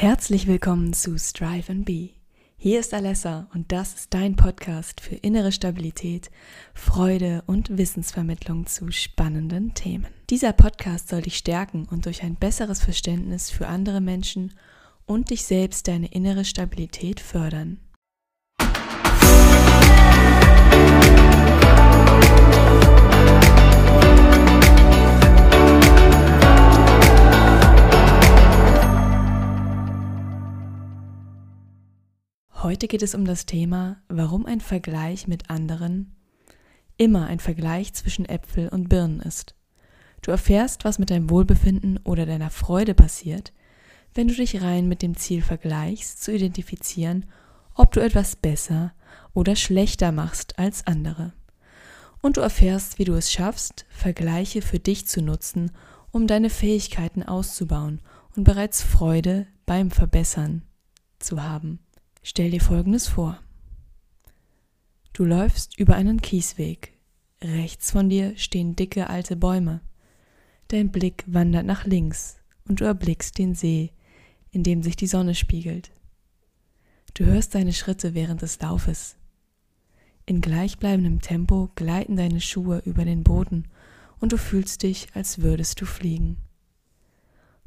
Herzlich 0.00 0.46
willkommen 0.46 0.92
zu 0.92 1.18
Strive 1.18 1.72
and 1.72 1.84
Be. 1.84 2.10
Hier 2.56 2.78
ist 2.78 2.94
Alessa 2.94 3.48
und 3.52 3.72
das 3.72 3.94
ist 3.94 4.14
dein 4.14 4.36
Podcast 4.36 5.00
für 5.00 5.16
innere 5.16 5.50
Stabilität, 5.50 6.30
Freude 6.72 7.42
und 7.46 7.76
Wissensvermittlung 7.76 8.66
zu 8.66 8.92
spannenden 8.92 9.74
Themen. 9.74 10.06
Dieser 10.30 10.52
Podcast 10.52 11.08
soll 11.08 11.22
dich 11.22 11.36
stärken 11.36 11.88
und 11.90 12.06
durch 12.06 12.22
ein 12.22 12.36
besseres 12.36 12.80
Verständnis 12.80 13.50
für 13.50 13.66
andere 13.66 14.00
Menschen 14.00 14.54
und 15.04 15.30
dich 15.30 15.42
selbst 15.42 15.88
deine 15.88 16.12
innere 16.12 16.44
Stabilität 16.44 17.18
fördern. 17.18 17.80
Heute 32.68 32.86
geht 32.86 33.02
es 33.02 33.14
um 33.14 33.24
das 33.24 33.46
Thema, 33.46 33.96
warum 34.08 34.44
ein 34.44 34.60
Vergleich 34.60 35.26
mit 35.26 35.48
anderen 35.48 36.14
immer 36.98 37.26
ein 37.26 37.38
Vergleich 37.38 37.94
zwischen 37.94 38.26
Äpfel 38.26 38.68
und 38.68 38.90
Birnen 38.90 39.20
ist. 39.20 39.54
Du 40.20 40.32
erfährst, 40.32 40.84
was 40.84 40.98
mit 40.98 41.08
deinem 41.08 41.30
Wohlbefinden 41.30 41.98
oder 42.04 42.26
deiner 42.26 42.50
Freude 42.50 42.92
passiert, 42.92 43.54
wenn 44.12 44.28
du 44.28 44.34
dich 44.34 44.60
rein 44.60 44.86
mit 44.86 45.00
dem 45.00 45.16
Ziel 45.16 45.40
vergleichst, 45.40 46.22
zu 46.22 46.30
identifizieren, 46.30 47.24
ob 47.72 47.92
du 47.92 48.00
etwas 48.00 48.36
besser 48.36 48.92
oder 49.32 49.56
schlechter 49.56 50.12
machst 50.12 50.58
als 50.58 50.86
andere. 50.86 51.32
Und 52.20 52.36
du 52.36 52.42
erfährst, 52.42 52.98
wie 52.98 53.04
du 53.04 53.14
es 53.14 53.32
schaffst, 53.32 53.86
Vergleiche 53.88 54.60
für 54.60 54.78
dich 54.78 55.06
zu 55.06 55.22
nutzen, 55.22 55.70
um 56.10 56.26
deine 56.26 56.50
Fähigkeiten 56.50 57.22
auszubauen 57.22 58.02
und 58.36 58.44
bereits 58.44 58.82
Freude 58.82 59.46
beim 59.64 59.90
Verbessern 59.90 60.64
zu 61.18 61.42
haben. 61.42 61.78
Stell 62.22 62.50
dir 62.50 62.60
Folgendes 62.60 63.08
vor. 63.08 63.40
Du 65.12 65.24
läufst 65.24 65.78
über 65.78 65.96
einen 65.96 66.20
Kiesweg. 66.20 66.92
Rechts 67.42 67.90
von 67.90 68.08
dir 68.08 68.36
stehen 68.36 68.76
dicke 68.76 69.08
alte 69.08 69.36
Bäume. 69.36 69.80
Dein 70.68 70.90
Blick 70.90 71.24
wandert 71.26 71.66
nach 71.66 71.84
links 71.86 72.36
und 72.66 72.80
du 72.80 72.84
erblickst 72.84 73.38
den 73.38 73.54
See, 73.54 73.92
in 74.50 74.62
dem 74.62 74.82
sich 74.82 74.96
die 74.96 75.06
Sonne 75.06 75.34
spiegelt. 75.34 75.90
Du 77.14 77.24
hörst 77.24 77.54
deine 77.54 77.72
Schritte 77.72 78.14
während 78.14 78.42
des 78.42 78.60
Laufes. 78.60 79.16
In 80.26 80.40
gleichbleibendem 80.40 81.20
Tempo 81.20 81.70
gleiten 81.74 82.16
deine 82.16 82.40
Schuhe 82.40 82.82
über 82.84 83.04
den 83.04 83.24
Boden 83.24 83.66
und 84.20 84.32
du 84.32 84.36
fühlst 84.36 84.82
dich, 84.82 85.08
als 85.14 85.40
würdest 85.40 85.80
du 85.80 85.86
fliegen. 85.86 86.36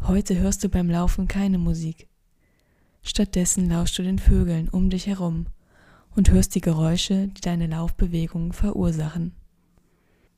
Heute 0.02 0.38
hörst 0.38 0.64
du 0.64 0.70
beim 0.70 0.90
Laufen 0.90 1.28
keine 1.28 1.58
Musik, 1.58 2.08
Stattdessen 3.02 3.70
lauschst 3.70 3.98
du 3.98 4.04
den 4.04 4.20
Vögeln 4.20 4.70
um 4.70 4.90
dich 4.90 5.08
herum 5.08 5.48
und 6.16 6.30
hörst 6.30 6.56
die 6.56 6.62
Geräusche, 6.62 7.28
die 7.28 7.42
deine 7.42 7.68
Laufbewegungen 7.68 8.54
verursachen. 8.54 9.34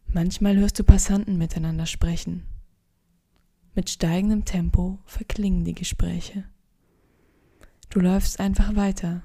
Manchmal 0.07 0.55
hörst 0.57 0.77
du 0.79 0.83
Passanten 0.83 1.37
miteinander 1.37 1.85
sprechen. 1.85 2.43
Mit 3.75 3.89
steigendem 3.89 4.45
Tempo 4.45 4.99
verklingen 5.05 5.65
die 5.65 5.73
Gespräche. 5.73 6.43
Du 7.89 7.99
läufst 7.99 8.39
einfach 8.39 8.75
weiter 8.75 9.23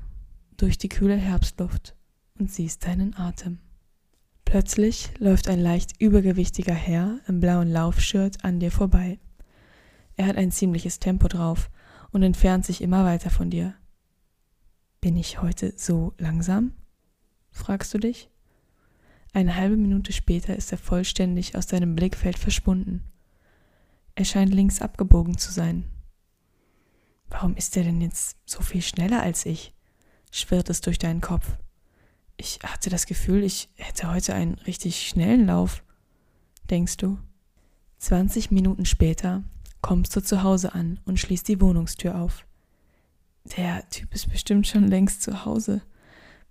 durch 0.56 0.78
die 0.78 0.88
kühle 0.88 1.16
Herbstluft 1.16 1.94
und 2.38 2.50
siehst 2.50 2.86
deinen 2.86 3.16
Atem. 3.16 3.58
Plötzlich 4.44 5.10
läuft 5.18 5.48
ein 5.48 5.60
leicht 5.60 6.00
übergewichtiger 6.00 6.74
Herr 6.74 7.20
im 7.28 7.40
blauen 7.40 7.68
Laufshirt 7.68 8.44
an 8.44 8.60
dir 8.60 8.70
vorbei. 8.70 9.18
Er 10.16 10.26
hat 10.26 10.36
ein 10.36 10.50
ziemliches 10.50 10.98
Tempo 10.98 11.28
drauf 11.28 11.70
und 12.12 12.22
entfernt 12.22 12.64
sich 12.64 12.80
immer 12.82 13.04
weiter 13.04 13.30
von 13.30 13.50
dir. 13.50 13.74
Bin 15.00 15.16
ich 15.16 15.40
heute 15.40 15.74
so 15.76 16.14
langsam? 16.18 16.72
fragst 17.50 17.92
du 17.94 17.98
dich. 17.98 18.30
Eine 19.32 19.56
halbe 19.56 19.76
Minute 19.76 20.12
später 20.12 20.56
ist 20.56 20.72
er 20.72 20.78
vollständig 20.78 21.56
aus 21.56 21.66
deinem 21.66 21.94
Blickfeld 21.94 22.38
verschwunden. 22.38 23.04
Er 24.14 24.24
scheint 24.24 24.52
links 24.52 24.80
abgebogen 24.80 25.38
zu 25.38 25.52
sein. 25.52 25.84
Warum 27.30 27.54
ist 27.56 27.76
er 27.76 27.84
denn 27.84 28.00
jetzt 28.00 28.36
so 28.46 28.62
viel 28.62 28.82
schneller 28.82 29.22
als 29.22 29.46
ich? 29.46 29.74
schwirrt 30.30 30.70
es 30.70 30.80
durch 30.80 30.98
deinen 30.98 31.20
Kopf. 31.20 31.56
Ich 32.36 32.60
hatte 32.62 32.90
das 32.90 33.06
Gefühl, 33.06 33.44
ich 33.44 33.68
hätte 33.74 34.10
heute 34.10 34.34
einen 34.34 34.54
richtig 34.54 35.08
schnellen 35.08 35.46
Lauf. 35.46 35.84
Denkst 36.70 36.96
du? 36.96 37.18
Zwanzig 37.98 38.50
Minuten 38.50 38.84
später 38.84 39.42
kommst 39.80 40.14
du 40.16 40.22
zu 40.22 40.42
Hause 40.42 40.74
an 40.74 41.00
und 41.04 41.18
schließt 41.18 41.48
die 41.48 41.60
Wohnungstür 41.60 42.16
auf. 42.16 42.46
Der 43.56 43.88
Typ 43.90 44.14
ist 44.14 44.30
bestimmt 44.30 44.66
schon 44.66 44.88
längst 44.88 45.22
zu 45.22 45.44
Hause. 45.44 45.82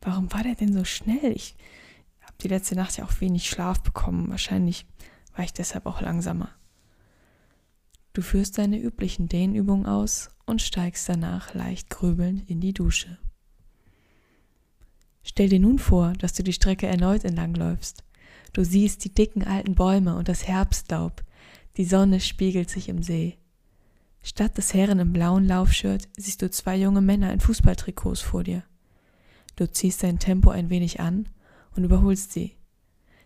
Warum 0.01 0.31
war 0.33 0.43
der 0.43 0.55
denn 0.55 0.73
so 0.73 0.83
schnell? 0.83 1.31
Ich 1.35 1.55
habe 2.21 2.33
die 2.41 2.47
letzte 2.47 2.75
Nacht 2.75 2.97
ja 2.97 3.05
auch 3.05 3.21
wenig 3.21 3.49
Schlaf 3.49 3.81
bekommen. 3.81 4.29
Wahrscheinlich 4.29 4.85
war 5.35 5.45
ich 5.45 5.53
deshalb 5.53 5.85
auch 5.85 6.01
langsamer. 6.01 6.49
Du 8.13 8.21
führst 8.21 8.57
deine 8.57 8.79
üblichen 8.79 9.27
Dehnübungen 9.27 9.85
aus 9.85 10.31
und 10.45 10.61
steigst 10.61 11.07
danach 11.07 11.53
leicht 11.53 11.89
grübelnd 11.89 12.49
in 12.49 12.59
die 12.59 12.73
Dusche. 12.73 13.19
Stell 15.21 15.49
dir 15.49 15.59
nun 15.59 15.77
vor, 15.77 16.13
dass 16.13 16.33
du 16.33 16.41
die 16.41 16.53
Strecke 16.53 16.87
erneut 16.87 17.25
entlangläufst. 17.25 18.03
Du 18.53 18.63
siehst 18.63 19.03
die 19.03 19.13
dicken 19.13 19.43
alten 19.43 19.75
Bäume 19.75 20.15
und 20.15 20.29
das 20.29 20.47
Herbstlaub, 20.47 21.23
die 21.77 21.85
Sonne 21.85 22.19
spiegelt 22.19 22.69
sich 22.69 22.89
im 22.89 23.03
See. 23.03 23.37
Statt 24.21 24.57
des 24.57 24.73
Herren 24.73 24.99
im 24.99 25.13
blauen 25.13 25.45
Laufshirt 25.45 26.09
siehst 26.17 26.41
du 26.41 26.49
zwei 26.49 26.75
junge 26.75 27.01
Männer 27.01 27.31
in 27.31 27.39
Fußballtrikots 27.39 28.21
vor 28.21 28.43
dir. 28.43 28.63
Du 29.55 29.71
ziehst 29.71 30.03
dein 30.03 30.19
Tempo 30.19 30.49
ein 30.49 30.69
wenig 30.69 30.99
an 30.99 31.29
und 31.75 31.83
überholst 31.83 32.33
sie. 32.33 32.55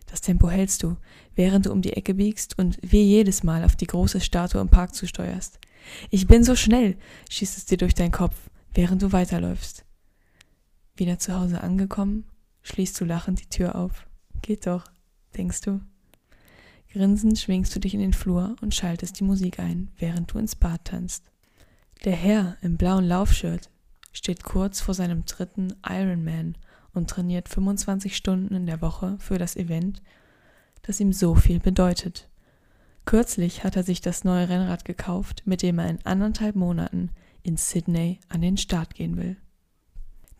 Das 0.06 0.20
Tempo 0.20 0.50
hältst 0.50 0.82
du, 0.82 0.96
während 1.34 1.66
du 1.66 1.72
um 1.72 1.80
die 1.80 1.94
Ecke 1.94 2.14
biegst 2.14 2.58
und 2.58 2.78
wie 2.82 3.02
jedes 3.02 3.42
Mal 3.42 3.64
auf 3.64 3.76
die 3.76 3.86
große 3.86 4.20
Statue 4.20 4.60
im 4.60 4.68
Park 4.68 4.94
zusteuerst. 4.94 5.58
Ich 6.10 6.26
bin 6.26 6.44
so 6.44 6.54
schnell, 6.54 6.96
schießt 7.30 7.56
es 7.56 7.64
dir 7.64 7.78
durch 7.78 7.94
deinen 7.94 8.12
Kopf, 8.12 8.36
während 8.74 9.02
du 9.02 9.12
weiterläufst. 9.12 9.84
Wieder 10.94 11.18
zu 11.18 11.34
Hause 11.34 11.62
angekommen, 11.62 12.24
schließt 12.62 13.00
du 13.00 13.06
lachend 13.06 13.40
die 13.40 13.48
Tür 13.48 13.74
auf. 13.74 14.06
Geht 14.42 14.66
doch, 14.66 14.84
denkst 15.36 15.62
du. 15.62 15.80
Grinsend 16.92 17.38
schwingst 17.38 17.74
du 17.74 17.80
dich 17.80 17.94
in 17.94 18.00
den 18.00 18.12
Flur 18.12 18.54
und 18.60 18.74
schaltest 18.74 19.18
die 19.18 19.24
Musik 19.24 19.58
ein, 19.58 19.90
während 19.96 20.30
du 20.30 20.38
ins 20.38 20.54
Bad 20.54 20.84
tanzt. 20.84 21.24
Der 22.04 22.12
Herr 22.12 22.58
im 22.60 22.76
blauen 22.76 23.06
Laufshirt 23.06 23.70
steht 24.12 24.44
kurz 24.44 24.82
vor 24.82 24.92
seinem 24.92 25.24
dritten 25.24 25.72
Ironman 25.88 26.58
und 26.92 27.08
trainiert 27.08 27.48
25 27.48 28.14
Stunden 28.14 28.54
in 28.54 28.66
der 28.66 28.82
Woche 28.82 29.16
für 29.20 29.38
das 29.38 29.56
Event, 29.56 30.02
das 30.82 31.00
ihm 31.00 31.14
so 31.14 31.34
viel 31.34 31.60
bedeutet. 31.60 32.28
Kürzlich 33.06 33.64
hat 33.64 33.76
er 33.76 33.84
sich 33.84 34.02
das 34.02 34.24
neue 34.24 34.50
Rennrad 34.50 34.84
gekauft, 34.84 35.42
mit 35.46 35.62
dem 35.62 35.78
er 35.78 35.88
in 35.88 36.04
anderthalb 36.04 36.56
Monaten 36.56 37.10
in 37.42 37.56
Sydney 37.56 38.20
an 38.28 38.42
den 38.42 38.58
Start 38.58 38.94
gehen 38.94 39.16
will. 39.16 39.38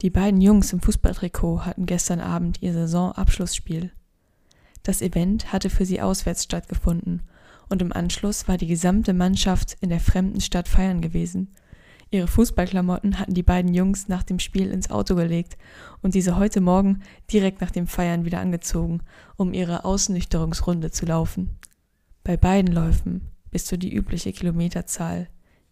Die 0.03 0.11
beiden 0.11 0.43
Jungs 0.43 0.73
im 0.75 0.81
Fußballtrikot 0.81 1.65
hatten 1.65 1.87
gestern 1.87 2.21
Abend 2.21 2.61
ihr 2.61 2.75
Saisonabschlussspiel. 2.75 3.91
Das 4.83 5.01
Event 5.01 5.53
hatte 5.53 5.71
für 5.71 5.85
sie 5.85 6.01
auswärts 6.01 6.45
stattgefunden 6.45 7.23
und 7.69 7.83
im 7.83 7.93
Anschluss 7.93 8.49
war 8.49 8.59
die 8.59 8.67
gesamte 8.67 9.13
Mannschaft 9.13 9.77
in 9.81 9.91
der 9.91 10.01
fremden 10.01 10.41
Stadt 10.41 10.69
feiern 10.69 11.01
gewesen. 11.01 11.55
Ihre 12.11 12.27
Fußballklamotten 12.27 13.19
hatten 13.19 13.33
die 13.33 13.43
beiden 13.43 13.73
Jungs 13.73 14.09
nach 14.09 14.23
dem 14.23 14.39
Spiel 14.39 14.71
ins 14.71 14.91
Auto 14.91 15.15
gelegt 15.15 15.57
und 16.03 16.15
diese 16.15 16.37
heute 16.37 16.61
Morgen 16.61 17.03
direkt 17.33 17.63
nach 17.63 17.71
dem 17.71 17.87
Feiern 17.87 18.27
wieder 18.27 18.41
angezogen, 18.41 19.01
um 19.37 19.55
ihre 19.55 19.87
Ausnüchterungsrunde 19.87 20.91
zu 20.91 21.07
laufen. 21.07 21.57
Bei 22.23 22.37
beiden 22.37 22.75
Läufen 22.75 23.23
bist 23.51 23.73
du 23.73 23.79
die 23.79 23.95
übliche 23.95 24.33
Kilometerzahl 24.33 25.29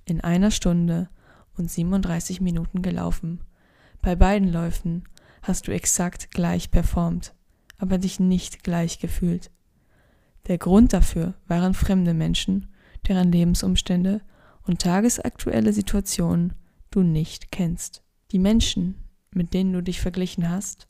in 0.06 0.22
einer 0.22 0.50
Stunde 0.50 1.10
und 1.58 1.70
37 1.70 2.40
Minuten 2.40 2.80
gelaufen. 2.80 3.40
Bei 4.00 4.16
beiden 4.16 4.50
Läufen 4.50 5.04
hast 5.42 5.68
du 5.68 5.72
exakt 5.72 6.30
gleich 6.30 6.70
performt 6.70 7.34
aber 7.80 7.98
dich 7.98 8.20
nicht 8.20 8.62
gleich 8.62 8.98
gefühlt. 8.98 9.50
Der 10.46 10.58
Grund 10.58 10.92
dafür 10.92 11.34
waren 11.46 11.74
fremde 11.74 12.14
Menschen, 12.14 12.68
deren 13.08 13.32
Lebensumstände 13.32 14.20
und 14.62 14.82
tagesaktuelle 14.82 15.72
Situationen 15.72 16.54
du 16.90 17.02
nicht 17.02 17.50
kennst. 17.50 18.02
Die 18.32 18.38
Menschen, 18.38 18.96
mit 19.32 19.54
denen 19.54 19.72
du 19.72 19.82
dich 19.82 20.00
verglichen 20.00 20.48
hast, 20.48 20.88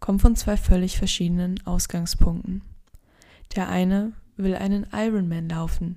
kommen 0.00 0.18
von 0.18 0.34
zwei 0.34 0.56
völlig 0.56 0.98
verschiedenen 0.98 1.64
Ausgangspunkten. 1.66 2.62
Der 3.54 3.68
eine 3.68 4.12
will 4.36 4.56
einen 4.56 4.86
Ironman 4.92 5.48
laufen 5.48 5.96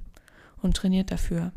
und 0.62 0.76
trainiert 0.76 1.12
dafür. 1.12 1.54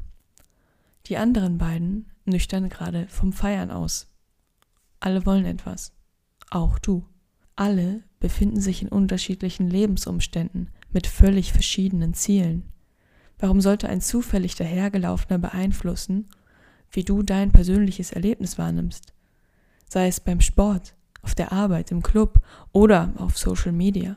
Die 1.06 1.16
anderen 1.16 1.58
beiden 1.58 2.06
nüchtern 2.24 2.68
gerade 2.68 3.06
vom 3.08 3.32
Feiern 3.32 3.70
aus. 3.70 4.06
Alle 5.00 5.26
wollen 5.26 5.44
etwas. 5.44 5.92
Auch 6.50 6.78
du. 6.78 7.04
Alle 7.56 8.02
befinden 8.20 8.60
sich 8.60 8.82
in 8.82 8.88
unterschiedlichen 8.88 9.68
Lebensumständen 9.68 10.70
mit 10.90 11.06
völlig 11.06 11.52
verschiedenen 11.52 12.14
Zielen. 12.14 12.64
Warum 13.38 13.60
sollte 13.60 13.88
ein 13.88 14.00
zufällig 14.00 14.56
dahergelaufener 14.56 15.38
beeinflussen, 15.38 16.26
wie 16.90 17.04
du 17.04 17.22
dein 17.22 17.52
persönliches 17.52 18.12
Erlebnis 18.12 18.58
wahrnimmst. 18.58 19.12
Sei 19.88 20.06
es 20.08 20.20
beim 20.20 20.40
Sport, 20.40 20.94
auf 21.22 21.34
der 21.34 21.52
Arbeit, 21.52 21.90
im 21.90 22.02
Club 22.02 22.40
oder 22.72 23.12
auf 23.16 23.36
Social 23.36 23.72
Media. 23.72 24.16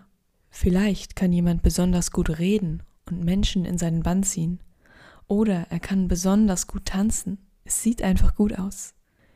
Vielleicht 0.50 1.16
kann 1.16 1.34
jemand 1.34 1.62
besonders 1.62 2.12
gut 2.12 2.40
reden 2.40 2.84
und 3.10 3.24
Menschen 3.24 3.66
in 3.66 3.78
seinen 3.78 4.04
Bann 4.04 4.24
ziehen. 4.24 4.60
Oder 5.28 5.68
er 5.70 5.80
kann 5.80 6.08
besonders 6.08 6.68
gut 6.68 6.86
tanzen. 6.86 7.38
Es 7.64 7.82
sieht 7.82 8.02
einfach 8.02 8.36
gut 8.36 8.58
aus. 8.58 8.94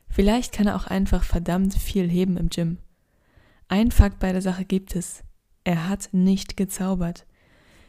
Vielleicht 0.09 0.51
kann 0.51 0.67
er 0.67 0.75
auch 0.75 0.87
einfach 0.87 1.23
verdammt 1.23 1.73
viel 1.73 2.09
heben 2.09 2.37
im 2.37 2.49
Gym. 2.49 2.77
Ein 3.67 3.91
Fakt 3.91 4.19
bei 4.19 4.31
der 4.31 4.41
Sache 4.41 4.63
gibt 4.63 4.95
es. 4.95 5.23
Er 5.63 5.89
hat 5.89 6.09
nicht 6.11 6.55
gezaubert. 6.55 7.25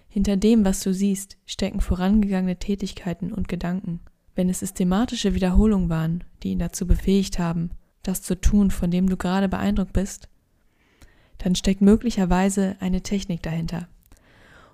Hinter 0.08 0.38
dem, 0.38 0.64
was 0.64 0.80
du 0.80 0.94
siehst, 0.94 1.36
stecken 1.44 1.80
vorangegangene 1.80 2.58
Tätigkeiten 2.58 3.32
und 3.32 3.48
Gedanken. 3.48 4.00
Wenn 4.34 4.48
es 4.48 4.60
systematische 4.60 5.34
Wiederholungen 5.34 5.90
waren, 5.90 6.24
die 6.42 6.52
ihn 6.52 6.58
dazu 6.58 6.86
befähigt 6.86 7.38
haben, 7.38 7.70
das 8.02 8.22
zu 8.22 8.40
tun, 8.40 8.70
von 8.70 8.90
dem 8.90 9.08
du 9.08 9.18
gerade 9.18 9.48
beeindruckt 9.48 9.92
bist, 9.92 10.28
dann 11.38 11.54
steckt 11.54 11.82
möglicherweise 11.82 12.76
eine 12.80 13.02
Technik 13.02 13.42
dahinter. 13.42 13.88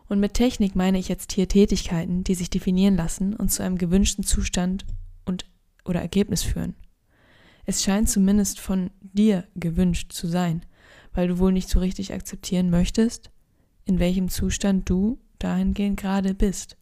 Und 0.09 0.21
mit 0.21 0.35
Technik 0.35 0.77
meine 0.77 0.99
ich 0.99 1.09
jetzt 1.09 1.33
hier 1.33 1.49
Tätigkeiten, 1.49 2.23
die 2.23 2.35
sich 2.35 2.51
definieren 2.51 2.97
lassen 2.97 3.35
und 3.35 3.51
zu 3.51 3.65
einem 3.65 3.79
gewünschten 3.79 4.25
Zustand 4.25 4.85
und 5.25 5.47
oder 5.85 6.01
Ergebnis 6.01 6.43
führen. 6.45 6.75
Es 7.65 7.83
scheint 7.83 8.09
zumindest 8.09 8.61
von 8.61 8.91
dir 9.01 9.49
gewünscht 9.57 10.13
zu 10.13 10.27
sein, 10.27 10.65
weil 11.14 11.29
du 11.29 11.38
wohl 11.38 11.53
nicht 11.53 11.69
so 11.69 11.79
richtig 11.79 12.12
akzeptieren 12.12 12.70
möchtest, 12.70 13.31
in 13.85 13.99
welchem 13.99 14.29
Zustand 14.29 14.88
du 14.88 15.19
dahingehend 15.38 15.99
gerade 15.99 16.35
bist. 16.35 16.76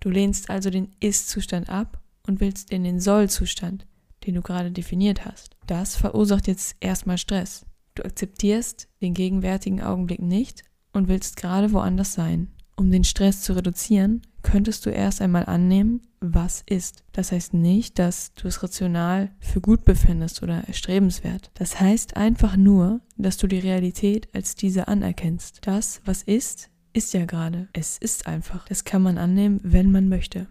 Du 0.00 0.08
lehnst 0.08 0.50
also 0.50 0.70
den 0.70 0.90
Ist-Zustand 1.00 1.68
ab 1.68 2.00
und 2.26 2.40
willst 2.40 2.70
in 2.70 2.84
den 2.84 3.00
Soll-Zustand, 3.00 3.86
den 4.26 4.34
du 4.34 4.42
gerade 4.42 4.70
definiert 4.70 5.24
hast. 5.24 5.56
Das 5.66 5.96
verursacht 5.96 6.46
jetzt 6.46 6.76
erstmal 6.80 7.18
Stress. 7.18 7.64
Du 7.94 8.04
akzeptierst 8.04 8.88
den 9.00 9.14
gegenwärtigen 9.14 9.82
Augenblick 9.82 10.20
nicht 10.20 10.62
und 10.92 11.08
willst 11.08 11.36
gerade 11.36 11.72
woanders 11.72 12.14
sein. 12.14 12.48
Um 12.76 12.90
den 12.90 13.04
Stress 13.04 13.42
zu 13.42 13.54
reduzieren, 13.54 14.22
könntest 14.42 14.86
du 14.86 14.90
erst 14.90 15.20
einmal 15.20 15.46
annehmen, 15.46 16.02
was 16.22 16.62
ist. 16.66 17.04
Das 17.12 17.32
heißt 17.32 17.54
nicht, 17.54 17.98
dass 17.98 18.32
du 18.34 18.48
es 18.48 18.62
rational 18.62 19.30
für 19.40 19.60
gut 19.60 19.84
befindest 19.84 20.42
oder 20.42 20.64
erstrebenswert. 20.66 21.50
Das 21.54 21.80
heißt 21.80 22.16
einfach 22.16 22.56
nur, 22.56 23.00
dass 23.16 23.36
du 23.36 23.46
die 23.46 23.58
Realität 23.58 24.28
als 24.34 24.54
diese 24.54 24.88
anerkennst. 24.88 25.60
Das, 25.62 26.00
was 26.04 26.22
ist, 26.22 26.70
ist 26.92 27.12
ja 27.12 27.24
gerade. 27.24 27.68
Es 27.72 27.98
ist 27.98 28.26
einfach. 28.26 28.66
Das 28.68 28.84
kann 28.84 29.02
man 29.02 29.18
annehmen, 29.18 29.60
wenn 29.62 29.90
man 29.90 30.08
möchte. 30.08 30.46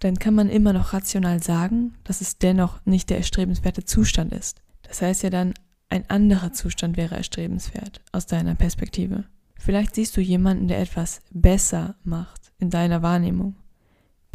Dann 0.00 0.18
kann 0.18 0.34
man 0.34 0.48
immer 0.48 0.72
noch 0.72 0.92
rational 0.92 1.42
sagen, 1.42 1.94
dass 2.04 2.20
es 2.20 2.38
dennoch 2.38 2.84
nicht 2.84 3.08
der 3.10 3.18
erstrebenswerte 3.18 3.84
Zustand 3.84 4.32
ist. 4.32 4.62
Das 4.82 5.00
heißt 5.00 5.22
ja 5.22 5.30
dann, 5.30 5.54
ein 5.88 6.08
anderer 6.10 6.52
Zustand 6.52 6.96
wäre 6.96 7.16
erstrebenswert 7.16 8.02
aus 8.12 8.26
deiner 8.26 8.54
Perspektive. 8.54 9.24
Vielleicht 9.58 9.94
siehst 9.94 10.16
du 10.16 10.20
jemanden, 10.20 10.68
der 10.68 10.80
etwas 10.80 11.22
besser 11.30 11.96
macht 12.04 12.52
in 12.58 12.70
deiner 12.70 13.02
Wahrnehmung. 13.02 13.56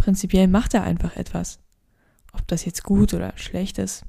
Prinzipiell 0.02 0.48
macht 0.48 0.74
er 0.74 0.82
einfach 0.82 1.16
etwas. 1.16 1.60
Ob 2.34 2.48
das 2.48 2.66
jetzt 2.66 2.84
gut 2.84 3.14
oder 3.14 3.34
schlecht 3.36 3.78
ist, 3.78 4.04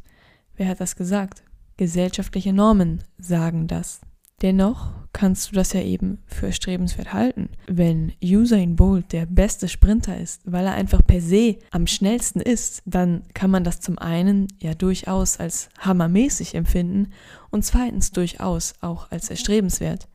wer 0.57 0.67
hat 0.67 0.81
das 0.81 0.97
gesagt? 0.97 1.43
Gesellschaftliche 1.77 2.55
Normen 2.55 3.05
sagen 3.19 3.67
das. 3.69 4.01
Dennoch 4.41 4.95
kannst 5.13 5.51
du 5.51 5.55
das 5.55 5.75
ja 5.75 5.83
eben 5.83 6.23
für 6.25 6.47
erstrebenswert 6.47 7.13
halten. 7.13 7.51
Wenn 7.67 8.15
Usain 8.25 8.75
Bolt 8.75 9.13
der 9.13 9.27
beste 9.27 9.69
Sprinter 9.69 10.17
ist, 10.17 10.41
weil 10.51 10.65
er 10.65 10.73
einfach 10.73 11.07
per 11.07 11.21
se 11.21 11.59
am 11.71 11.87
schnellsten 11.87 12.41
ist, 12.41 12.83
dann 12.87 13.25
kann 13.35 13.51
man 13.51 13.63
das 13.63 13.81
zum 13.81 13.99
einen 13.99 14.49
ja 14.63 14.73
durchaus 14.73 15.41
als 15.41 15.69
hammermäßig 15.79 16.55
empfinden 16.55 17.13
und 17.51 17.67
zweitens 17.67 18.13
durchaus 18.13 18.73
auch 18.81 19.11
als 19.11 19.29
erstrebenswert. 19.29 20.09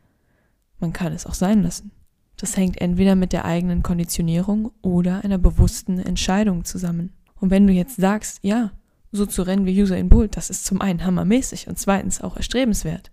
Man 0.80 0.92
kann 0.92 1.14
es 1.14 1.28
auch 1.28 1.36
sein 1.36 1.62
lassen. 1.62 1.92
Das 2.38 2.56
hängt 2.56 2.80
entweder 2.80 3.16
mit 3.16 3.34
der 3.34 3.46
eigenen 3.46 3.84
Konditionierung 3.84 4.72
oder 4.82 5.24
einer 5.24 5.40
bewussten 5.40 6.00
Entscheidung 6.00 6.66
zusammen. 6.66 7.14
Und 7.40 7.50
wenn 7.50 7.68
du 7.68 7.74
jetzt 7.74 7.98
sagst, 7.98 8.40
ja, 8.44 8.72
so 9.12 9.26
zu 9.26 9.42
rennen 9.42 9.66
wie 9.66 9.82
Usain 9.82 10.10
Bolt, 10.10 10.38
das 10.38 10.50
ist 10.50 10.66
zum 10.66 10.82
einen 10.82 11.04
hammermäßig 11.04 11.68
und 11.68 11.80
zweitens 11.80 12.22
auch 12.22 12.38
erstrebenswert, 12.38 13.12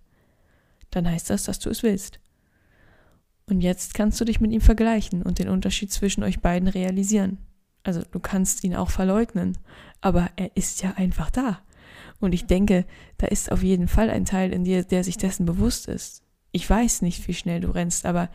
dann 0.91 1.09
heißt 1.09 1.29
das, 1.29 1.43
dass 1.43 1.59
du 1.59 1.69
es 1.69 1.83
willst. 1.83 2.19
Und 3.47 3.61
jetzt 3.61 3.93
kannst 3.93 4.19
du 4.19 4.25
dich 4.25 4.39
mit 4.39 4.51
ihm 4.51 4.61
vergleichen 4.61 5.21
und 5.21 5.39
den 5.39 5.49
Unterschied 5.49 5.91
zwischen 5.91 6.23
euch 6.23 6.41
beiden 6.41 6.67
realisieren. 6.67 7.37
Also 7.83 8.01
du 8.11 8.19
kannst 8.19 8.63
ihn 8.63 8.75
auch 8.75 8.89
verleugnen, 8.89 9.57
aber 10.01 10.29
er 10.35 10.55
ist 10.55 10.81
ja 10.81 10.93
einfach 10.95 11.29
da. 11.29 11.59
Und 12.19 12.33
ich 12.33 12.45
denke, 12.45 12.85
da 13.17 13.27
ist 13.27 13.51
auf 13.51 13.61
jeden 13.61 13.87
Fall 13.87 14.09
ein 14.09 14.25
Teil 14.25 14.51
in 14.51 14.63
dir, 14.63 14.83
der 14.83 15.03
sich 15.03 15.17
dessen 15.17 15.45
bewusst 15.45 15.87
ist. 15.87 16.23
Ich 16.51 16.67
weiß 16.67 17.01
nicht, 17.01 17.27
wie 17.27 17.33
schnell 17.33 17.61
du 17.61 17.69
rennst, 17.69 18.05
aber 18.05 18.29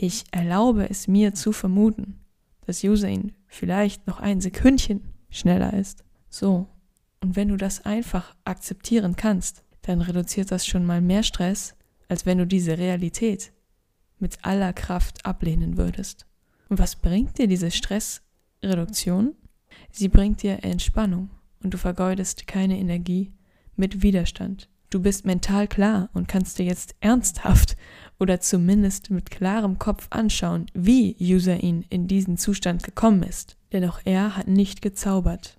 ich 0.00 0.24
erlaube 0.30 0.88
es 0.88 1.08
mir 1.08 1.34
zu 1.34 1.52
vermuten, 1.52 2.20
dass 2.66 2.84
Usain 2.84 3.32
vielleicht 3.48 4.06
noch 4.06 4.20
ein 4.20 4.40
Sekündchen 4.40 5.02
schneller 5.28 5.74
ist. 5.74 6.04
So. 6.30 6.68
Und 7.20 7.34
wenn 7.34 7.48
du 7.48 7.56
das 7.56 7.84
einfach 7.84 8.36
akzeptieren 8.44 9.16
kannst, 9.16 9.64
dann 9.82 10.00
reduziert 10.00 10.52
das 10.52 10.66
schon 10.66 10.86
mal 10.86 11.00
mehr 11.00 11.24
Stress, 11.24 11.74
als 12.08 12.26
wenn 12.26 12.38
du 12.38 12.46
diese 12.46 12.78
Realität 12.78 13.52
mit 14.20 14.44
aller 14.44 14.72
Kraft 14.72 15.26
ablehnen 15.26 15.76
würdest. 15.76 16.26
Und 16.68 16.78
was 16.78 16.94
bringt 16.94 17.38
dir 17.38 17.48
diese 17.48 17.70
Stressreduktion? 17.72 19.34
Sie 19.90 20.08
bringt 20.08 20.42
dir 20.42 20.62
Entspannung 20.62 21.30
und 21.62 21.74
du 21.74 21.78
vergeudest 21.78 22.46
keine 22.46 22.78
Energie 22.78 23.32
mit 23.74 24.02
Widerstand. 24.02 24.68
Du 24.90 25.00
bist 25.00 25.26
mental 25.26 25.68
klar 25.68 26.08
und 26.14 26.28
kannst 26.28 26.58
dir 26.58 26.64
jetzt 26.64 26.94
ernsthaft 27.00 27.76
oder 28.18 28.40
zumindest 28.40 29.10
mit 29.10 29.30
klarem 29.30 29.78
Kopf 29.78 30.06
anschauen, 30.10 30.66
wie 30.72 31.14
User 31.20 31.62
ihn 31.62 31.84
in 31.90 32.08
diesen 32.08 32.38
Zustand 32.38 32.82
gekommen 32.82 33.22
ist. 33.22 33.56
Denn 33.72 33.84
auch 33.84 34.00
er 34.04 34.36
hat 34.36 34.48
nicht 34.48 34.80
gezaubert. 34.80 35.58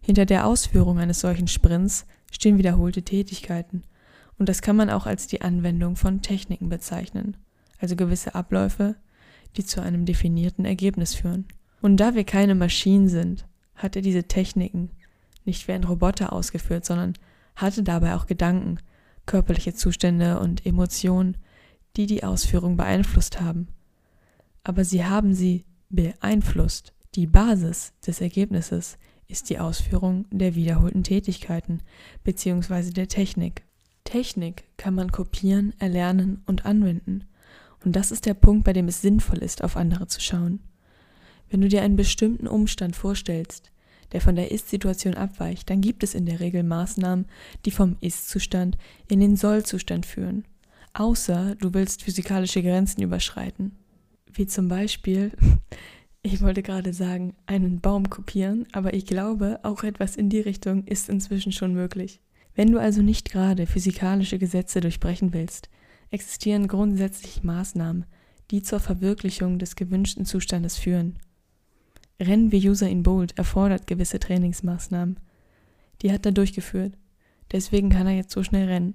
Hinter 0.00 0.24
der 0.24 0.46
Ausführung 0.46 0.98
eines 0.98 1.20
solchen 1.20 1.48
Sprints 1.48 2.06
stehen 2.30 2.58
wiederholte 2.58 3.02
Tätigkeiten 3.02 3.82
und 4.40 4.48
das 4.48 4.62
kann 4.62 4.74
man 4.74 4.88
auch 4.88 5.04
als 5.04 5.26
die 5.26 5.42
Anwendung 5.42 5.96
von 5.96 6.22
Techniken 6.22 6.70
bezeichnen, 6.70 7.36
also 7.78 7.94
gewisse 7.94 8.34
Abläufe, 8.34 8.96
die 9.56 9.66
zu 9.66 9.82
einem 9.82 10.06
definierten 10.06 10.64
Ergebnis 10.64 11.14
führen. 11.14 11.44
Und 11.82 11.98
da 11.98 12.14
wir 12.14 12.24
keine 12.24 12.54
Maschinen 12.54 13.08
sind, 13.08 13.46
hat 13.74 13.96
er 13.96 14.02
diese 14.02 14.24
Techniken 14.24 14.92
nicht 15.44 15.68
wie 15.68 15.72
ein 15.72 15.84
Roboter 15.84 16.32
ausgeführt, 16.32 16.86
sondern 16.86 17.14
hatte 17.60 17.82
dabei 17.82 18.14
auch 18.14 18.26
Gedanken, 18.26 18.78
körperliche 19.26 19.74
Zustände 19.74 20.40
und 20.40 20.64
Emotionen, 20.66 21.36
die 21.96 22.06
die 22.06 22.24
Ausführung 22.24 22.76
beeinflusst 22.76 23.40
haben. 23.40 23.68
Aber 24.62 24.84
sie 24.84 25.04
haben 25.04 25.34
sie 25.34 25.64
beeinflusst. 25.88 26.92
Die 27.14 27.26
Basis 27.26 27.92
des 28.06 28.20
Ergebnisses 28.20 28.98
ist 29.26 29.50
die 29.50 29.58
Ausführung 29.58 30.26
der 30.30 30.54
wiederholten 30.54 31.02
Tätigkeiten 31.02 31.82
bzw. 32.24 32.90
der 32.90 33.08
Technik. 33.08 33.62
Technik 34.04 34.64
kann 34.76 34.94
man 34.94 35.12
kopieren, 35.12 35.74
erlernen 35.78 36.42
und 36.46 36.66
anwenden. 36.66 37.24
Und 37.84 37.96
das 37.96 38.10
ist 38.10 38.26
der 38.26 38.34
Punkt, 38.34 38.64
bei 38.64 38.72
dem 38.72 38.88
es 38.88 39.00
sinnvoll 39.00 39.38
ist, 39.38 39.62
auf 39.64 39.76
andere 39.76 40.06
zu 40.06 40.20
schauen. 40.20 40.60
Wenn 41.48 41.60
du 41.60 41.68
dir 41.68 41.82
einen 41.82 41.96
bestimmten 41.96 42.46
Umstand 42.46 42.96
vorstellst, 42.96 43.70
der 44.12 44.20
von 44.20 44.36
der 44.36 44.50
Ist-Situation 44.50 45.14
abweicht, 45.14 45.70
dann 45.70 45.80
gibt 45.80 46.02
es 46.02 46.14
in 46.14 46.26
der 46.26 46.40
Regel 46.40 46.62
Maßnahmen, 46.62 47.26
die 47.64 47.70
vom 47.70 47.96
Ist-Zustand 48.00 48.76
in 49.08 49.20
den 49.20 49.36
Soll-Zustand 49.36 50.06
führen. 50.06 50.44
Außer 50.92 51.54
du 51.56 51.72
willst 51.72 52.02
physikalische 52.02 52.62
Grenzen 52.62 53.02
überschreiten. 53.02 53.72
Wie 54.32 54.46
zum 54.46 54.68
Beispiel, 54.68 55.32
ich 56.22 56.40
wollte 56.40 56.62
gerade 56.62 56.92
sagen, 56.92 57.34
einen 57.46 57.80
Baum 57.80 58.10
kopieren, 58.10 58.66
aber 58.72 58.94
ich 58.94 59.06
glaube, 59.06 59.60
auch 59.62 59.84
etwas 59.84 60.16
in 60.16 60.28
die 60.28 60.40
Richtung 60.40 60.84
ist 60.84 61.08
inzwischen 61.08 61.52
schon 61.52 61.74
möglich. 61.74 62.20
Wenn 62.54 62.72
du 62.72 62.78
also 62.78 63.02
nicht 63.02 63.30
gerade 63.30 63.66
physikalische 63.66 64.38
Gesetze 64.38 64.80
durchbrechen 64.80 65.32
willst, 65.32 65.70
existieren 66.10 66.66
grundsätzlich 66.66 67.42
Maßnahmen, 67.44 68.04
die 68.50 68.62
zur 68.62 68.80
Verwirklichung 68.80 69.58
des 69.58 69.76
gewünschten 69.76 70.24
Zustandes 70.24 70.76
führen. 70.76 71.18
Rennen 72.20 72.52
wie 72.52 72.68
User 72.68 72.88
in 72.88 73.02
Bold 73.02 73.36
erfordert 73.38 73.86
gewisse 73.86 74.20
Trainingsmaßnahmen. 74.20 75.18
Die 76.02 76.12
hat 76.12 76.26
er 76.26 76.32
durchgeführt. 76.32 76.92
Deswegen 77.52 77.88
kann 77.88 78.06
er 78.06 78.14
jetzt 78.14 78.32
so 78.32 78.42
schnell 78.42 78.68
rennen. 78.68 78.94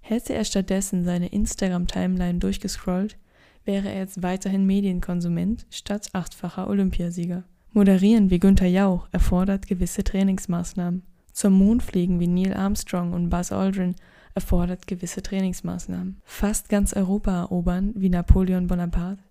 Hätte 0.00 0.34
er 0.34 0.44
stattdessen 0.44 1.04
seine 1.04 1.28
Instagram-Timeline 1.28 2.38
durchgescrollt, 2.38 3.16
wäre 3.64 3.88
er 3.88 4.00
jetzt 4.00 4.22
weiterhin 4.22 4.66
Medienkonsument 4.66 5.66
statt 5.70 6.08
achtfacher 6.12 6.68
Olympiasieger. 6.68 7.44
Moderieren 7.72 8.30
wie 8.30 8.38
Günther 8.38 8.66
Jauch 8.66 9.08
erfordert 9.12 9.66
gewisse 9.66 10.04
Trainingsmaßnahmen. 10.04 11.02
Zum 11.32 11.54
Mond 11.54 11.82
fliegen 11.82 12.20
wie 12.20 12.28
Neil 12.28 12.54
Armstrong 12.54 13.12
und 13.12 13.30
Buzz 13.30 13.50
Aldrin 13.50 13.94
erfordert 14.34 14.86
gewisse 14.86 15.22
Trainingsmaßnahmen. 15.22 16.20
Fast 16.24 16.68
ganz 16.68 16.92
Europa 16.92 17.40
erobern 17.40 17.92
wie 17.96 18.10
Napoleon 18.10 18.66
Bonaparte 18.66 19.22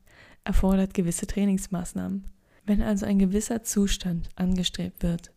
erfordert 0.43 0.93
gewisse 0.93 1.27
Trainingsmaßnahmen. 1.27 2.25
Wenn 2.65 2.81
also 2.81 3.05
ein 3.05 3.19
gewisser 3.19 3.63
Zustand 3.63 4.29
angestrebt 4.35 5.03
wird, 5.03 5.31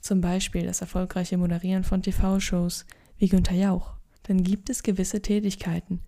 zum 0.00 0.20
Beispiel 0.20 0.64
das 0.64 0.80
erfolgreiche 0.80 1.36
Moderieren 1.36 1.82
von 1.82 2.02
TV-Shows 2.02 2.86
wie 3.16 3.28
Günther 3.28 3.56
Jauch, 3.56 3.94
dann 4.24 4.44
gibt 4.44 4.70
es 4.70 4.84
gewisse 4.84 5.20
Tätigkeiten, 5.20 6.00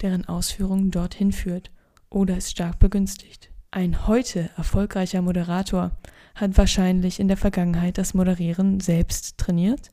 deren 0.00 0.24
Ausführung 0.24 0.90
dorthin 0.90 1.32
führt 1.32 1.70
oder 2.08 2.36
es 2.36 2.50
stark 2.50 2.78
begünstigt. 2.78 3.50
Ein 3.70 4.06
heute 4.06 4.48
erfolgreicher 4.56 5.20
Moderator 5.20 5.90
hat 6.34 6.56
wahrscheinlich 6.56 7.20
in 7.20 7.28
der 7.28 7.36
Vergangenheit 7.36 7.98
das 7.98 8.14
Moderieren 8.14 8.80
selbst 8.80 9.36
trainiert, 9.36 9.90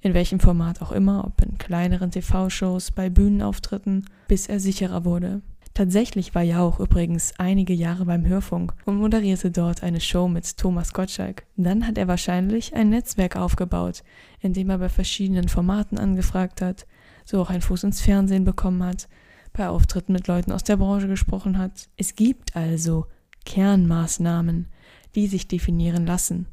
in 0.00 0.14
welchem 0.14 0.40
Format 0.40 0.80
auch 0.80 0.92
immer, 0.92 1.26
ob 1.26 1.42
in 1.42 1.58
kleineren 1.58 2.10
TV-Shows, 2.10 2.92
bei 2.92 3.10
Bühnenauftritten, 3.10 4.06
bis 4.26 4.46
er 4.46 4.58
sicherer 4.58 5.04
wurde. 5.04 5.42
Tatsächlich 5.74 6.34
war 6.34 6.42
Jauch 6.42 6.80
übrigens 6.80 7.32
einige 7.38 7.72
Jahre 7.72 8.04
beim 8.04 8.26
Hörfunk 8.26 8.74
und 8.86 8.98
moderierte 8.98 9.50
dort 9.50 9.82
eine 9.82 10.00
Show 10.00 10.28
mit 10.28 10.56
Thomas 10.56 10.92
Gottschalk. 10.92 11.44
Dann 11.56 11.86
hat 11.86 11.96
er 11.96 12.08
wahrscheinlich 12.08 12.74
ein 12.74 12.90
Netzwerk 12.90 13.36
aufgebaut, 13.36 14.02
in 14.40 14.52
dem 14.52 14.68
er 14.70 14.78
bei 14.78 14.88
verschiedenen 14.88 15.48
Formaten 15.48 15.96
angefragt 15.96 16.60
hat, 16.60 16.86
so 17.24 17.40
auch 17.40 17.50
einen 17.50 17.62
Fuß 17.62 17.84
ins 17.84 18.00
Fernsehen 18.00 18.44
bekommen 18.44 18.82
hat, 18.82 19.08
bei 19.52 19.68
Auftritten 19.68 20.12
mit 20.12 20.26
Leuten 20.26 20.52
aus 20.52 20.64
der 20.64 20.76
Branche 20.76 21.08
gesprochen 21.08 21.56
hat. 21.56 21.88
Es 21.96 22.14
gibt 22.14 22.56
also 22.56 23.06
Kernmaßnahmen, 23.44 24.66
die 25.14 25.28
sich 25.28 25.48
definieren 25.48 26.04
lassen, 26.04 26.46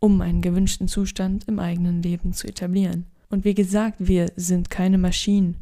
um 0.00 0.20
einen 0.20 0.42
gewünschten 0.42 0.88
Zustand 0.88 1.44
im 1.48 1.58
eigenen 1.58 2.02
Leben 2.02 2.32
zu 2.32 2.48
etablieren. 2.48 3.06
Und 3.30 3.44
wie 3.44 3.54
gesagt, 3.54 3.96
wir 3.98 4.30
sind 4.36 4.70
keine 4.70 4.98
Maschinen. 4.98 5.56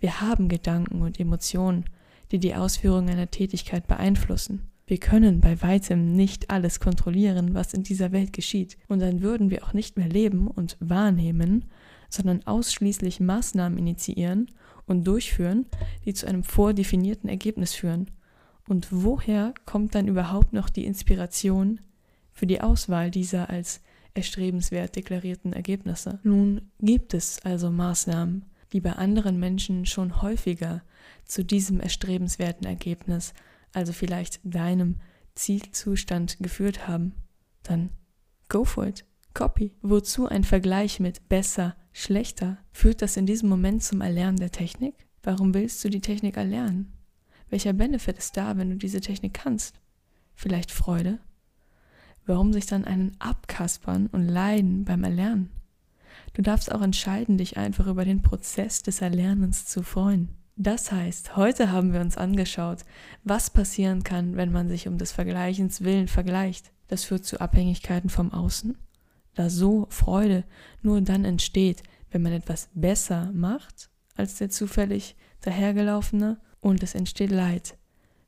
Wir 0.00 0.20
haben 0.20 0.48
Gedanken 0.48 1.02
und 1.02 1.20
Emotionen 1.20 1.84
die 2.30 2.38
die 2.38 2.54
Ausführung 2.54 3.08
einer 3.08 3.30
Tätigkeit 3.30 3.86
beeinflussen. 3.86 4.68
Wir 4.86 4.98
können 4.98 5.40
bei 5.40 5.62
weitem 5.62 6.14
nicht 6.14 6.50
alles 6.50 6.78
kontrollieren, 6.78 7.54
was 7.54 7.72
in 7.72 7.82
dieser 7.84 8.12
Welt 8.12 8.32
geschieht, 8.32 8.76
und 8.88 9.00
dann 9.00 9.22
würden 9.22 9.50
wir 9.50 9.64
auch 9.64 9.72
nicht 9.72 9.96
mehr 9.96 10.08
leben 10.08 10.46
und 10.46 10.76
wahrnehmen, 10.80 11.64
sondern 12.10 12.46
ausschließlich 12.46 13.18
Maßnahmen 13.20 13.78
initiieren 13.78 14.50
und 14.86 15.06
durchführen, 15.06 15.66
die 16.04 16.12
zu 16.12 16.26
einem 16.26 16.44
vordefinierten 16.44 17.30
Ergebnis 17.30 17.74
führen. 17.74 18.10
Und 18.68 18.88
woher 18.90 19.54
kommt 19.64 19.94
dann 19.94 20.06
überhaupt 20.06 20.52
noch 20.52 20.68
die 20.68 20.84
Inspiration 20.84 21.80
für 22.32 22.46
die 22.46 22.60
Auswahl 22.60 23.10
dieser 23.10 23.48
als 23.48 23.80
erstrebenswert 24.14 24.96
deklarierten 24.96 25.52
Ergebnisse? 25.52 26.20
Nun 26.22 26.62
gibt 26.80 27.14
es 27.14 27.42
also 27.44 27.70
Maßnahmen, 27.70 28.44
die 28.72 28.80
bei 28.80 28.92
anderen 28.92 29.38
Menschen 29.38 29.86
schon 29.86 30.22
häufiger 30.22 30.82
zu 31.24 31.44
diesem 31.44 31.80
erstrebenswerten 31.80 32.66
Ergebnis, 32.66 33.34
also 33.72 33.92
vielleicht 33.92 34.40
deinem 34.44 34.96
Zielzustand 35.34 36.38
geführt 36.40 36.86
haben, 36.86 37.14
dann 37.62 37.90
go 38.48 38.64
for 38.64 38.86
it. 38.86 39.04
Copy. 39.34 39.72
Wozu 39.82 40.28
ein 40.28 40.44
Vergleich 40.44 41.00
mit 41.00 41.28
besser, 41.28 41.74
schlechter? 41.92 42.58
Führt 42.70 43.02
das 43.02 43.16
in 43.16 43.26
diesem 43.26 43.48
Moment 43.48 43.82
zum 43.82 44.00
Erlernen 44.00 44.38
der 44.38 44.52
Technik? 44.52 44.94
Warum 45.24 45.54
willst 45.54 45.84
du 45.84 45.88
die 45.88 46.00
Technik 46.00 46.36
erlernen? 46.36 46.92
Welcher 47.50 47.72
Benefit 47.72 48.16
ist 48.16 48.36
da, 48.36 48.56
wenn 48.56 48.70
du 48.70 48.76
diese 48.76 49.00
Technik 49.00 49.34
kannst? 49.34 49.80
Vielleicht 50.34 50.70
Freude? 50.70 51.18
Warum 52.26 52.52
sich 52.52 52.66
dann 52.66 52.84
einen 52.84 53.16
abkaspern 53.18 54.06
und 54.06 54.28
leiden 54.28 54.84
beim 54.84 55.02
Erlernen? 55.02 55.50
Du 56.32 56.42
darfst 56.42 56.72
auch 56.72 56.80
entscheiden, 56.80 57.36
dich 57.36 57.56
einfach 57.56 57.86
über 57.86 58.04
den 58.04 58.22
Prozess 58.22 58.82
des 58.82 59.00
Erlernens 59.00 59.66
zu 59.66 59.82
freuen. 59.82 60.28
Das 60.56 60.92
heißt, 60.92 61.36
heute 61.36 61.72
haben 61.72 61.92
wir 61.92 62.00
uns 62.00 62.16
angeschaut, 62.16 62.84
was 63.24 63.50
passieren 63.50 64.04
kann, 64.04 64.36
wenn 64.36 64.52
man 64.52 64.68
sich 64.68 64.86
um 64.86 64.98
des 64.98 65.10
Vergleichens 65.10 65.82
willen 65.82 66.06
vergleicht. 66.06 66.70
Das 66.86 67.04
führt 67.04 67.24
zu 67.24 67.40
Abhängigkeiten 67.40 68.08
vom 68.08 68.32
Außen, 68.32 68.78
da 69.34 69.50
so 69.50 69.86
Freude 69.90 70.44
nur 70.80 71.00
dann 71.00 71.24
entsteht, 71.24 71.82
wenn 72.10 72.22
man 72.22 72.32
etwas 72.32 72.68
besser 72.74 73.32
macht 73.32 73.90
als 74.14 74.36
der 74.36 74.48
zufällig 74.48 75.16
dahergelaufene 75.40 76.38
und 76.60 76.84
es 76.84 76.94
entsteht 76.94 77.32
Leid, 77.32 77.76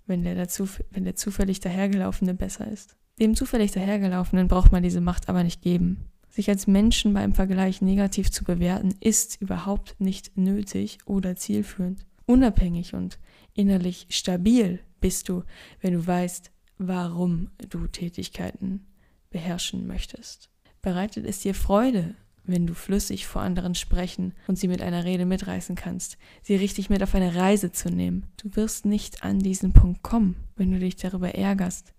wenn 0.06 0.24
der, 0.24 0.34
dazu, 0.34 0.68
wenn 0.90 1.04
der 1.04 1.14
zufällig 1.14 1.60
dahergelaufene 1.60 2.34
besser 2.34 2.68
ist. 2.68 2.96
Dem 3.20 3.36
zufällig 3.36 3.70
dahergelaufenen 3.70 4.48
braucht 4.48 4.72
man 4.72 4.82
diese 4.82 5.00
Macht 5.00 5.28
aber 5.28 5.44
nicht 5.44 5.62
geben. 5.62 6.06
Sich 6.28 6.50
als 6.50 6.66
Menschen 6.66 7.14
beim 7.14 7.34
Vergleich 7.34 7.80
negativ 7.80 8.32
zu 8.32 8.42
bewerten, 8.42 8.94
ist 9.00 9.40
überhaupt 9.40 9.94
nicht 10.00 10.36
nötig 10.36 10.98
oder 11.06 11.36
zielführend. 11.36 12.04
Unabhängig 12.26 12.94
und 12.94 13.18
innerlich 13.54 14.06
stabil 14.10 14.80
bist 15.00 15.28
du, 15.28 15.44
wenn 15.80 15.94
du 15.94 16.06
weißt, 16.06 16.50
warum 16.78 17.50
du 17.68 17.86
Tätigkeiten 17.86 18.86
beherrschen 19.30 19.86
möchtest. 19.86 20.50
Bereitet 20.82 21.24
es 21.24 21.40
dir 21.40 21.54
Freude, 21.54 22.14
wenn 22.44 22.66
du 22.66 22.74
flüssig 22.74 23.26
vor 23.26 23.42
anderen 23.42 23.74
sprechen 23.74 24.34
und 24.46 24.56
sie 24.56 24.68
mit 24.68 24.82
einer 24.82 25.04
Rede 25.04 25.26
mitreißen 25.26 25.74
kannst, 25.74 26.16
sie 26.42 26.56
richtig 26.56 26.90
mit 26.90 27.02
auf 27.02 27.14
eine 27.14 27.34
Reise 27.34 27.72
zu 27.72 27.90
nehmen. 27.90 28.26
Du 28.36 28.54
wirst 28.56 28.84
nicht 28.84 29.24
an 29.24 29.38
diesen 29.38 29.72
Punkt 29.72 30.02
kommen, 30.02 30.36
wenn 30.54 30.70
du 30.70 30.78
dich 30.78 30.96
darüber 30.96 31.34
ärgerst, 31.34 31.92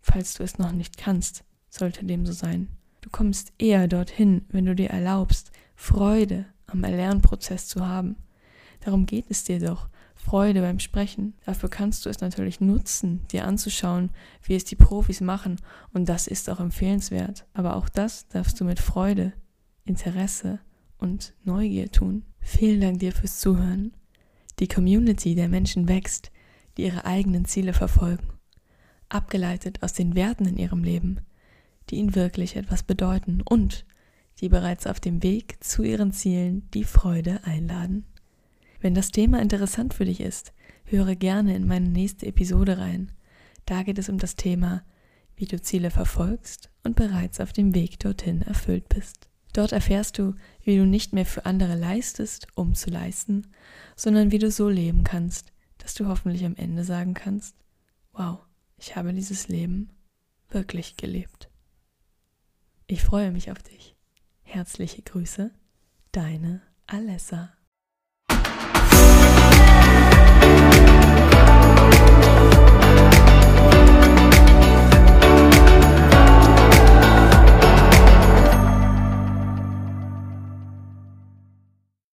falls 0.00 0.34
du 0.34 0.42
es 0.42 0.58
noch 0.58 0.72
nicht 0.72 0.96
kannst, 0.96 1.44
sollte 1.68 2.04
dem 2.04 2.24
so 2.26 2.32
sein. 2.32 2.68
Du 3.00 3.10
kommst 3.10 3.52
eher 3.58 3.88
dorthin, 3.88 4.44
wenn 4.48 4.66
du 4.66 4.74
dir 4.74 4.90
erlaubst, 4.90 5.52
Freude 5.74 6.46
am 6.66 6.84
Erlernprozess 6.84 7.68
zu 7.68 7.86
haben. 7.86 8.16
Darum 8.80 9.06
geht 9.06 9.26
es 9.28 9.44
dir 9.44 9.60
doch. 9.60 9.88
Freude 10.14 10.60
beim 10.60 10.78
Sprechen. 10.78 11.34
Dafür 11.46 11.68
kannst 11.68 12.04
du 12.04 12.10
es 12.10 12.20
natürlich 12.20 12.60
nutzen, 12.60 13.26
dir 13.28 13.46
anzuschauen, 13.46 14.10
wie 14.42 14.54
es 14.54 14.64
die 14.64 14.76
Profis 14.76 15.20
machen. 15.20 15.56
Und 15.92 16.08
das 16.08 16.26
ist 16.26 16.50
auch 16.50 16.60
empfehlenswert. 16.60 17.46
Aber 17.54 17.76
auch 17.76 17.88
das 17.88 18.28
darfst 18.28 18.60
du 18.60 18.64
mit 18.64 18.80
Freude, 18.80 19.32
Interesse 19.84 20.60
und 20.98 21.34
Neugier 21.44 21.90
tun. 21.90 22.24
Vielen 22.40 22.80
Dank 22.80 22.98
dir 22.98 23.12
fürs 23.12 23.40
Zuhören. 23.40 23.92
Die 24.58 24.68
Community 24.68 25.34
der 25.34 25.48
Menschen 25.48 25.88
wächst, 25.88 26.30
die 26.76 26.84
ihre 26.84 27.06
eigenen 27.06 27.46
Ziele 27.46 27.72
verfolgen. 27.72 28.28
Abgeleitet 29.08 29.82
aus 29.82 29.94
den 29.94 30.14
Werten 30.14 30.44
in 30.44 30.58
ihrem 30.58 30.84
Leben 30.84 31.20
die 31.90 31.96
ihnen 31.96 32.14
wirklich 32.14 32.56
etwas 32.56 32.82
bedeuten 32.82 33.42
und 33.42 33.84
die 34.40 34.48
bereits 34.48 34.86
auf 34.86 35.00
dem 35.00 35.22
Weg 35.22 35.62
zu 35.62 35.82
ihren 35.82 36.12
Zielen 36.12 36.70
die 36.70 36.84
Freude 36.84 37.40
einladen. 37.44 38.06
Wenn 38.80 38.94
das 38.94 39.10
Thema 39.10 39.40
interessant 39.40 39.94
für 39.94 40.06
dich 40.06 40.20
ist, 40.20 40.52
höre 40.84 41.14
gerne 41.14 41.54
in 41.54 41.66
meine 41.66 41.88
nächste 41.88 42.26
Episode 42.26 42.78
rein. 42.78 43.12
Da 43.66 43.82
geht 43.82 43.98
es 43.98 44.08
um 44.08 44.18
das 44.18 44.36
Thema, 44.36 44.82
wie 45.36 45.44
du 45.44 45.60
Ziele 45.60 45.90
verfolgst 45.90 46.70
und 46.82 46.96
bereits 46.96 47.40
auf 47.40 47.52
dem 47.52 47.74
Weg 47.74 47.98
dorthin 48.00 48.42
erfüllt 48.42 48.88
bist. 48.88 49.28
Dort 49.52 49.72
erfährst 49.72 50.18
du, 50.18 50.34
wie 50.62 50.76
du 50.76 50.86
nicht 50.86 51.12
mehr 51.12 51.26
für 51.26 51.44
andere 51.44 51.76
leistest, 51.76 52.46
um 52.54 52.74
zu 52.74 52.88
leisten, 52.90 53.48
sondern 53.96 54.30
wie 54.32 54.38
du 54.38 54.50
so 54.50 54.68
leben 54.68 55.04
kannst, 55.04 55.52
dass 55.78 55.94
du 55.94 56.06
hoffentlich 56.06 56.44
am 56.44 56.56
Ende 56.56 56.84
sagen 56.84 57.14
kannst, 57.14 57.56
wow, 58.12 58.38
ich 58.78 58.96
habe 58.96 59.12
dieses 59.12 59.48
Leben 59.48 59.90
wirklich 60.48 60.96
gelebt. 60.96 61.50
Ich 62.86 63.02
freue 63.02 63.30
mich 63.30 63.50
auf 63.50 63.62
dich. 63.62 63.96
Herzliche 64.42 65.02
Grüße, 65.02 65.52
deine 66.12 66.62
Alessa. 66.86 67.52